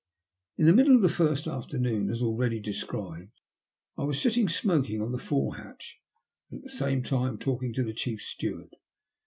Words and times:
In 0.57 0.65
the 0.65 0.73
middle 0.73 0.95
of 0.95 1.03
the 1.03 1.09
first 1.09 1.45
afternoon, 1.45 2.09
as 2.09 2.23
already 2.23 2.59
described, 2.59 3.33
I 3.99 4.03
was 4.03 4.19
sitting 4.19 4.49
smoking 4.49 4.99
on 4.99 5.11
the 5.11 5.19
fore 5.19 5.57
hatch, 5.57 5.99
and 6.49 6.57
at 6.57 6.63
the 6.63 6.71
same 6.75 7.03
time 7.03 7.37
talking 7.37 7.71
to 7.73 7.83
the 7.83 7.93
chief 7.93 8.19
steward. 8.19 8.77